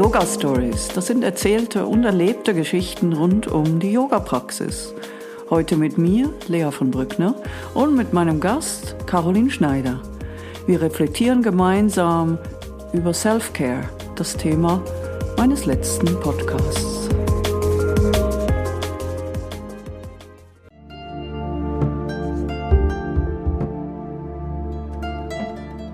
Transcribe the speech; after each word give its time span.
Yoga 0.00 0.24
Stories. 0.24 0.88
Das 0.94 1.08
sind 1.08 1.22
erzählte 1.22 1.84
und 1.84 2.04
erlebte 2.04 2.54
Geschichten 2.54 3.12
rund 3.12 3.48
um 3.48 3.80
die 3.80 3.92
Yoga-Praxis. 3.92 4.94
Heute 5.50 5.76
mit 5.76 5.98
mir, 5.98 6.32
Lea 6.48 6.70
von 6.70 6.90
Brückner, 6.90 7.34
und 7.74 7.94
mit 7.96 8.14
meinem 8.14 8.40
Gast, 8.40 8.96
Caroline 9.06 9.50
Schneider. 9.50 10.00
Wir 10.66 10.80
reflektieren 10.80 11.42
gemeinsam 11.42 12.38
über 12.94 13.12
Self-Care, 13.12 13.90
das 14.16 14.34
Thema 14.34 14.82
meines 15.36 15.66
letzten 15.66 16.18
Podcasts. 16.20 17.10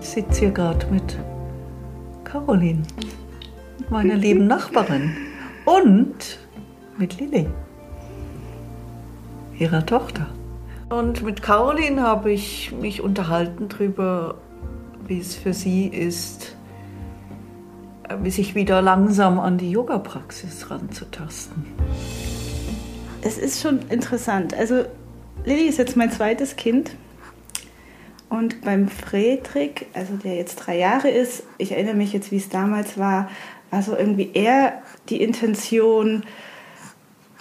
Ich 0.00 0.08
sitze 0.08 0.40
hier 0.40 0.52
gerade 0.52 0.86
mit 0.90 1.18
Caroline, 2.24 2.82
meiner 3.88 4.16
lieben 4.16 4.46
Nachbarin, 4.46 5.16
und 5.64 6.38
mit 6.98 7.18
Lilly, 7.18 7.46
ihrer 9.58 9.86
Tochter. 9.86 10.26
Und 10.88 11.22
mit 11.22 11.42
Caroline 11.42 12.02
habe 12.02 12.32
ich 12.32 12.72
mich 12.72 13.00
unterhalten 13.00 13.68
darüber, 13.68 14.34
wie 15.06 15.20
es 15.20 15.36
für 15.36 15.54
sie 15.54 15.86
ist, 15.86 16.56
wie 18.22 18.30
sich 18.30 18.54
wieder 18.54 18.82
langsam 18.82 19.38
an 19.38 19.56
die 19.56 19.70
Yoga-Praxis 19.70 20.70
ranzutasten. 20.70 21.64
Es 23.22 23.38
ist 23.38 23.62
schon 23.62 23.80
interessant. 23.88 24.54
Also 24.54 24.84
Lilly 25.44 25.68
ist 25.68 25.78
jetzt 25.78 25.96
mein 25.96 26.10
zweites 26.10 26.56
Kind. 26.56 26.96
Und 28.30 28.62
beim 28.62 28.86
Friedrich, 28.88 29.86
also 29.92 30.14
der 30.14 30.36
jetzt 30.36 30.54
drei 30.54 30.78
Jahre 30.78 31.10
ist, 31.10 31.42
ich 31.58 31.72
erinnere 31.72 31.96
mich 31.96 32.12
jetzt, 32.12 32.30
wie 32.30 32.36
es 32.36 32.48
damals 32.48 32.96
war, 32.96 33.28
war 33.70 33.82
so 33.82 33.96
irgendwie 33.96 34.30
eher 34.32 34.82
die 35.08 35.20
Intention, 35.20 36.22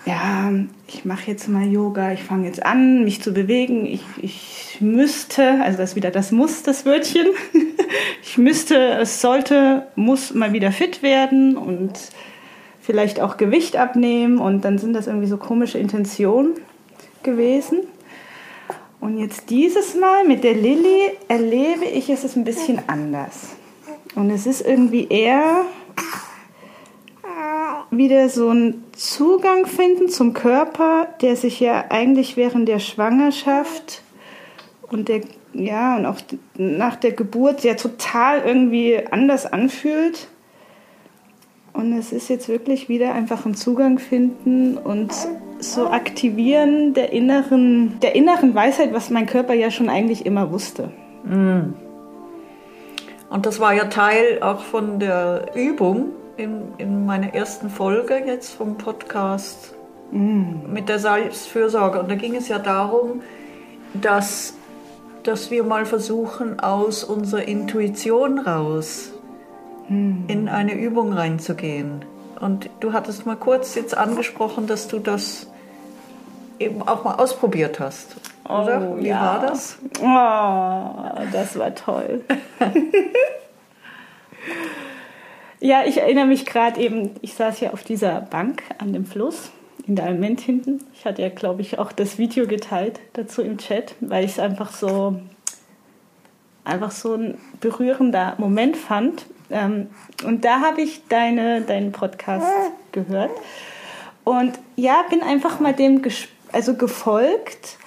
ja, 0.05 0.52
ich 0.88 1.05
mache 1.05 1.30
jetzt 1.30 1.47
mal 1.47 1.67
Yoga, 1.67 2.11
ich 2.11 2.23
fange 2.23 2.47
jetzt 2.47 2.66
an, 2.66 3.03
mich 3.03 3.22
zu 3.22 3.33
bewegen, 3.33 3.86
ich, 3.86 4.02
ich 4.19 4.77
müsste, 4.80 5.61
also 5.61 5.77
das 5.77 5.91
ist 5.91 5.95
wieder 5.95 6.09
das 6.09 6.31
Muss, 6.31 6.64
das 6.64 6.88
Wörtchen, 6.88 7.27
ich 8.23 8.39
müsste, 8.39 8.75
es 8.94 9.21
sollte, 9.21 9.86
muss 9.95 10.33
mal 10.33 10.53
wieder 10.53 10.71
fit 10.71 11.03
werden 11.03 11.55
und 11.55 11.94
vielleicht 12.81 13.19
auch 13.19 13.38
Gewicht 13.38 13.75
abnehmen 13.75 14.39
und 14.39 14.66
dann 14.66 14.80
sind 14.80 14.94
das 14.94 15.05
irgendwie 15.05 15.27
so 15.27 15.38
komische 15.38 15.77
Intentionen 15.77 16.55
gewesen. 17.21 17.81
Und 19.00 19.17
jetzt 19.17 19.50
dieses 19.50 19.95
Mal 19.95 20.25
mit 20.25 20.44
der 20.44 20.53
Lilly 20.53 21.11
erlebe 21.28 21.86
ich 21.86 22.09
es 22.09 22.36
ein 22.36 22.44
bisschen 22.44 22.81
anders. 22.88 23.55
Und 24.16 24.30
es 24.30 24.45
ist 24.45 24.61
irgendwie 24.61 25.08
eher 25.08 25.66
wieder 27.92 28.30
so 28.30 28.50
ein 28.50 28.83
Zugang 28.94 29.66
finden 29.66 30.09
zum 30.09 30.33
Körper, 30.33 31.08
der 31.22 31.36
sich 31.36 31.59
ja 31.59 31.86
eigentlich 31.89 32.38
während 32.38 32.67
der 32.67 32.80
Schwangerschaft 32.80 34.03
und 34.89 35.09
der 35.09 35.22
ja 35.53 35.97
und 35.97 36.05
auch 36.05 36.20
nach 36.55 36.95
der 36.95 37.11
Geburt 37.11 37.64
ja 37.64 37.73
total 37.73 38.42
irgendwie 38.42 39.02
anders 39.09 39.45
anfühlt. 39.45 40.27
Und 41.73 41.94
es 41.94 42.11
ist 42.11 42.30
jetzt 42.30 42.50
wirklich 42.50 42.89
wieder 42.89 43.14
einfach 43.14 43.45
ein 43.45 43.55
Zugang 43.55 44.00
finden 44.00 44.77
und 44.77 45.11
so 45.59 45.88
aktivieren 45.88 46.93
der 46.93 47.11
inneren, 47.11 47.99
der 47.99 48.15
inneren 48.15 48.55
Weisheit, 48.55 48.93
was 48.93 49.09
mein 49.09 49.25
Körper 49.25 49.53
ja 49.53 49.71
schon 49.71 49.89
eigentlich 49.89 50.25
immer 50.25 50.52
wusste. 50.52 50.89
Mm. 51.23 51.73
Und 53.29 53.45
das 53.45 53.59
war 53.59 53.73
ja 53.73 53.85
Teil 53.85 54.41
auch 54.41 54.61
von 54.61 54.99
der 54.99 55.52
Übung 55.53 56.13
in, 56.37 56.73
in 56.77 57.05
meiner 57.05 57.33
ersten 57.35 57.69
Folge 57.69 58.23
jetzt 58.25 58.53
vom 58.53 58.77
Podcast 58.77 59.75
mm. 60.11 60.71
mit 60.71 60.89
der 60.89 60.99
Selbstfürsorge. 60.99 61.99
Und 61.99 62.09
da 62.09 62.15
ging 62.15 62.36
es 62.36 62.48
ja 62.48 62.58
darum, 62.58 63.21
dass, 63.93 64.55
dass 65.23 65.52
wir 65.52 65.64
mal 65.64 65.86
versuchen, 65.86 66.59
aus 66.59 67.03
unserer 67.03 67.48
Intuition 67.48 68.39
raus 68.39 69.11
mm. 69.89 70.25
in 70.27 70.48
eine 70.48 70.73
Übung 70.73 71.14
reinzugehen. 71.14 72.05
Und 72.39 72.70
du 72.80 72.94
hattest 72.94 73.26
mal 73.26 73.36
kurz 73.36 73.76
jetzt 73.76 73.98
angesprochen, 73.98 74.67
dass 74.67 74.88
du 74.88 75.00
das 75.00 75.48
eben 76.60 76.82
auch 76.82 77.04
mal 77.04 77.16
ausprobiert 77.16 77.80
hast. 77.80 78.16
Oder? 78.45 78.82
Oh, 78.82 78.98
Wie 78.98 79.08
ja. 79.08 79.22
war 79.22 79.42
das? 79.42 79.77
Oh, 80.02 81.30
das 81.32 81.58
war 81.58 81.76
toll. 81.76 82.23
ja, 85.60 85.83
ich 85.86 85.98
erinnere 85.98 86.26
mich 86.26 86.45
gerade 86.45 86.80
eben, 86.80 87.11
ich 87.22 87.33
saß 87.33 87.60
ja 87.60 87.72
auf 87.72 87.83
dieser 87.83 88.22
Bank 88.22 88.64
an 88.78 88.94
dem 88.94 89.05
Fluss 89.05 89.52
in 89.86 89.95
der 89.95 90.05
Alment 90.05 90.42
hinten. 90.42 90.83
Ich 90.94 91.05
hatte 91.05 91.22
ja, 91.22 91.30
glaube 91.30 91.61
ich, 91.61 91.80
auch 91.80 91.92
das 91.92 92.17
Video 92.17 92.48
geteilt 92.48 92.99
dazu 93.14 93.42
im 93.42 93.58
Chat, 93.58 93.95
weil 93.99 94.23
ich 94.23 94.32
es 94.32 94.39
einfach 94.39 94.72
so 94.72 95.20
einfach 96.64 96.92
so 96.92 97.16
ein 97.16 97.38
berührender 97.60 98.36
Moment 98.38 98.78
fand. 98.78 99.26
Ähm, 99.52 99.89
und 100.26 100.45
da 100.45 100.61
habe 100.61 100.82
ich 100.82 101.08
deine, 101.08 101.61
deinen 101.61 101.92
Podcast 101.92 102.48
gehört. 102.92 103.32
Und 104.23 104.60
ja, 104.76 105.04
bin 105.10 105.21
einfach 105.21 105.60
mal 105.60 105.73
dem 105.73 106.02
also 106.52 106.76
gefolgt. 106.76 107.77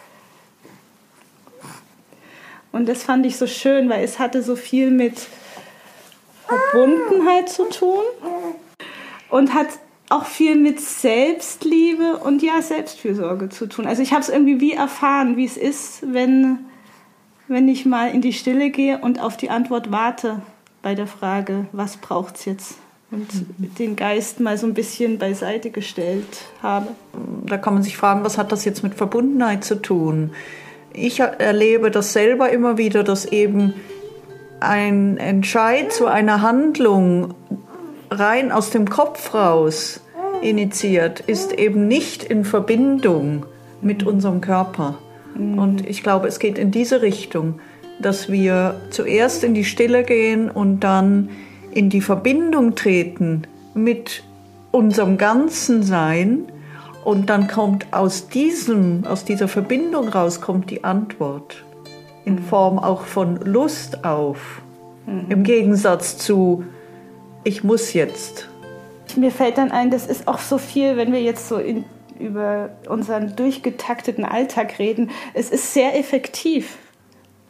Und 2.72 2.88
das 2.88 3.02
fand 3.02 3.26
ich 3.26 3.36
so 3.36 3.46
schön, 3.46 3.88
weil 3.88 4.02
es 4.02 4.18
hatte 4.18 4.42
so 4.42 4.56
viel 4.56 4.90
mit 4.90 5.28
Verbundenheit 6.46 7.48
zu 7.48 7.68
tun 7.68 8.02
und 9.28 9.54
hat 9.54 9.68
auch 10.08 10.26
viel 10.26 10.56
mit 10.56 10.80
Selbstliebe 10.80 12.18
und 12.18 12.42
ja, 12.42 12.60
Selbstfürsorge 12.60 13.48
zu 13.48 13.66
tun. 13.66 13.86
Also 13.86 14.02
ich 14.02 14.12
habe 14.12 14.22
es 14.22 14.28
irgendwie 14.28 14.60
wie 14.60 14.72
erfahren, 14.72 15.36
wie 15.36 15.44
es 15.44 15.56
ist, 15.56 16.00
wenn, 16.12 16.58
wenn 17.48 17.68
ich 17.68 17.86
mal 17.86 18.10
in 18.10 18.20
die 18.20 18.32
Stille 18.32 18.70
gehe 18.70 18.98
und 18.98 19.20
auf 19.20 19.36
die 19.36 19.50
Antwort 19.50 19.90
warte 19.90 20.42
bei 20.82 20.94
der 20.94 21.06
Frage, 21.06 21.66
was 21.72 21.96
braucht 21.96 22.36
es 22.36 22.44
jetzt? 22.44 22.74
Und 23.10 23.28
den 23.78 23.94
Geist 23.94 24.40
mal 24.40 24.56
so 24.56 24.66
ein 24.66 24.74
bisschen 24.74 25.18
beiseite 25.18 25.70
gestellt 25.70 26.46
habe. 26.62 26.88
Da 27.46 27.58
kann 27.58 27.74
man 27.74 27.82
sich 27.82 27.96
fragen, 27.96 28.24
was 28.24 28.38
hat 28.38 28.52
das 28.52 28.64
jetzt 28.64 28.82
mit 28.82 28.94
Verbundenheit 28.94 29.64
zu 29.64 29.76
tun? 29.76 30.32
Ich 30.94 31.20
erlebe 31.20 31.90
das 31.90 32.14
selber 32.14 32.50
immer 32.50 32.78
wieder, 32.78 33.04
dass 33.04 33.26
eben 33.26 33.74
ein 34.60 35.18
Entscheid 35.18 35.92
zu 35.92 36.06
einer 36.06 36.40
Handlung 36.40 37.34
rein 38.10 38.50
aus 38.50 38.70
dem 38.70 38.88
Kopf 38.88 39.34
raus 39.34 40.00
initiiert, 40.40 41.20
ist 41.20 41.52
eben 41.52 41.88
nicht 41.88 42.24
in 42.24 42.44
Verbindung 42.44 43.46
mit 43.80 44.04
unserem 44.04 44.40
Körper. 44.40 44.98
Und 45.34 45.86
ich 45.86 46.02
glaube, 46.02 46.28
es 46.28 46.38
geht 46.38 46.58
in 46.58 46.70
diese 46.70 47.02
Richtung, 47.02 47.60
dass 48.00 48.30
wir 48.30 48.80
zuerst 48.90 49.44
in 49.44 49.54
die 49.54 49.64
Stille 49.64 50.04
gehen 50.04 50.50
und 50.50 50.80
dann 50.80 51.30
in 51.70 51.90
die 51.90 52.00
Verbindung 52.00 52.74
treten 52.74 53.42
mit 53.74 54.22
unserem 54.70 55.18
ganzen 55.18 55.82
Sein 55.82 56.44
und 57.04 57.30
dann 57.30 57.48
kommt 57.48 57.92
aus 57.92 58.28
diesem, 58.28 59.04
aus 59.06 59.24
dieser 59.24 59.48
Verbindung 59.48 60.08
raus 60.08 60.40
kommt 60.40 60.70
die 60.70 60.84
Antwort 60.84 61.64
in 62.24 62.38
Form 62.38 62.78
auch 62.78 63.02
von 63.02 63.36
Lust 63.36 64.04
auf. 64.04 64.62
Mhm. 65.06 65.26
Im 65.28 65.42
Gegensatz 65.42 66.18
zu 66.18 66.64
ich 67.44 67.64
muss 67.64 67.92
jetzt. 67.92 68.48
Mir 69.16 69.32
fällt 69.32 69.58
dann 69.58 69.72
ein, 69.72 69.90
das 69.90 70.06
ist 70.06 70.28
auch 70.28 70.38
so 70.38 70.58
viel, 70.58 70.96
wenn 70.96 71.12
wir 71.12 71.20
jetzt 71.20 71.48
so 71.48 71.56
in, 71.56 71.84
über 72.18 72.70
unseren 72.88 73.34
durchgetakteten 73.34 74.24
Alltag 74.24 74.78
reden. 74.78 75.10
Es 75.34 75.50
ist 75.50 75.74
sehr 75.74 75.98
effektiv. 75.98 76.78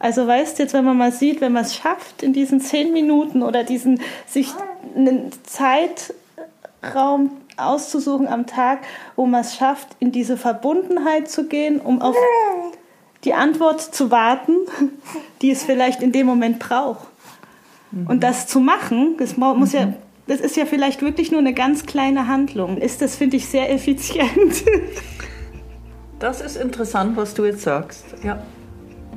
Also 0.03 0.27
weißt 0.27 0.59
du 0.59 0.63
jetzt, 0.63 0.73
wenn 0.73 0.83
man 0.83 0.97
mal 0.97 1.13
sieht, 1.13 1.39
wenn 1.39 1.53
man 1.53 1.63
es 1.63 1.75
schafft, 1.75 2.23
in 2.23 2.33
diesen 2.33 2.59
zehn 2.59 2.91
Minuten 2.91 3.41
oder 3.41 3.63
diesen 3.63 4.01
sich 4.27 4.49
einen 4.97 5.31
Zeitraum 5.43 7.31
auszusuchen 7.55 8.27
am 8.27 8.45
Tag, 8.45 8.79
wo 9.15 9.25
man 9.25 9.39
es 9.39 9.55
schafft, 9.55 9.87
in 9.99 10.11
diese 10.11 10.35
Verbundenheit 10.35 11.29
zu 11.29 11.47
gehen, 11.47 11.79
um 11.79 12.01
auf 12.01 12.17
die 13.23 13.33
Antwort 13.33 13.79
zu 13.79 14.11
warten, 14.11 14.57
die 15.41 15.51
es 15.51 15.63
vielleicht 15.63 16.03
in 16.03 16.11
dem 16.11 16.27
Moment 16.27 16.59
braucht. 16.59 17.07
Mhm. 17.91 18.07
Und 18.07 18.23
das 18.23 18.45
zu 18.45 18.59
machen, 18.59 19.15
das 19.19 19.37
muss 19.37 19.71
mhm. 19.71 19.79
ja, 19.79 19.93
das 20.27 20.41
ist 20.41 20.57
ja 20.57 20.65
vielleicht 20.65 21.01
wirklich 21.01 21.31
nur 21.31 21.39
eine 21.39 21.53
ganz 21.53 21.85
kleine 21.85 22.27
Handlung. 22.27 22.75
Ist 22.75 23.01
das, 23.01 23.15
finde 23.15 23.37
ich, 23.37 23.47
sehr 23.47 23.71
effizient. 23.71 24.65
Das 26.19 26.39
ist 26.39 26.55
interessant, 26.55 27.17
was 27.17 27.33
du 27.33 27.43
jetzt 27.43 27.63
sagst. 27.63 28.05
Ja 28.23 28.41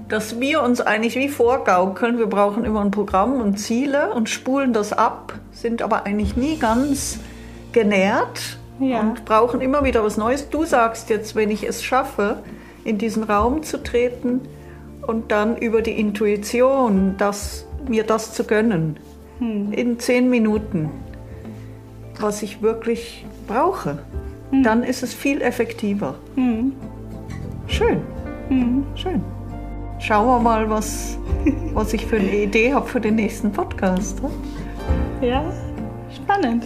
dass 0.08 0.41
wir 0.41 0.62
uns 0.62 0.81
eigentlich 0.81 1.17
wie 1.17 1.29
vorgaukeln, 1.29 2.19
wir 2.19 2.26
brauchen 2.26 2.64
immer 2.64 2.81
ein 2.81 2.91
Programm 2.91 3.41
und 3.41 3.58
Ziele 3.58 4.12
und 4.12 4.29
spulen 4.29 4.73
das 4.73 4.93
ab, 4.93 5.35
sind 5.53 5.82
aber 5.82 6.06
eigentlich 6.06 6.37
nie 6.37 6.58
ganz 6.58 7.19
genährt 7.73 8.58
ja. 8.79 9.00
und 9.00 9.25
brauchen 9.25 9.61
immer 9.61 9.85
wieder 9.85 10.05
was 10.05 10.17
Neues. 10.17 10.49
Du 10.49 10.64
sagst 10.64 11.11
jetzt, 11.11 11.35
wenn 11.35 11.50
ich 11.50 11.67
es 11.67 11.82
schaffe, 11.82 12.38
in 12.85 12.99
diesen 12.99 13.25
Raum 13.25 13.64
zu 13.64 13.82
treten 13.82 14.41
und 15.06 15.32
dann 15.32 15.56
über 15.56 15.82
die 15.82 15.99
Intuition, 15.99 17.17
das, 17.19 17.67
mir 17.88 18.05
das 18.05 18.32
zu 18.32 18.44
gönnen, 18.44 18.99
hm. 19.41 19.73
in 19.73 19.99
zehn 19.99 20.31
Minuten, 20.31 20.91
was 22.20 22.43
ich 22.43 22.62
wirklich 22.62 23.26
brauche. 23.47 23.99
Dann 24.62 24.85
ist 24.85 25.03
es 25.03 25.12
viel 25.12 25.43
effektiver. 25.43 26.14
Schön. 27.67 28.00
Schön. 28.94 29.20
Schauen 30.06 30.29
wir 30.29 30.38
mal, 30.38 30.70
was, 30.70 31.19
was 31.75 31.93
ich 31.93 32.06
für 32.06 32.19
eine 32.19 32.44
Idee 32.44 32.73
habe 32.73 32.87
für 32.87 33.00
den 33.00 33.17
nächsten 33.17 33.50
Podcast. 33.50 34.23
Ja, 35.20 35.44
spannend. 36.14 36.64